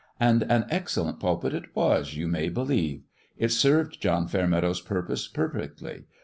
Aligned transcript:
And 0.19 0.41
an 0.49 0.65
ex 0.71 0.95
cellent 0.97 1.19
pulpit 1.19 1.53
it 1.53 1.75
was, 1.75 2.15
you 2.15 2.27
may 2.27 2.49
believe! 2.49 3.03
It 3.37 3.51
served 3.51 4.01
John 4.01 4.27
Fairmeadow's 4.27 4.81
purpose 4.81 5.27
perfectly. 5.27 6.05